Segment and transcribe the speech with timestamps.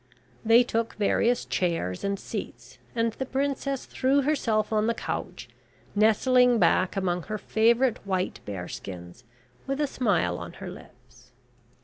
[0.43, 5.47] They took various chairs and seats, and the princess threw herself on the couch,
[5.93, 9.25] nestling back among her favourite white bear skins,
[9.67, 11.33] with a smile on her lips.